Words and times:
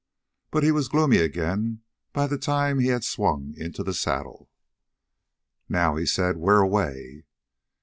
But 0.49 0.63
he 0.63 0.71
was 0.71 0.87
gloomy 0.87 1.17
again 1.17 1.83
by 2.11 2.25
the 2.25 2.39
time 2.39 2.79
he 2.79 2.87
had 2.87 3.03
swung 3.03 3.53
into 3.55 3.83
the 3.83 3.93
saddle. 3.93 4.49
"Now," 5.69 5.95
he 5.95 6.07
said, 6.07 6.37
"where 6.37 6.57
away?" 6.57 7.25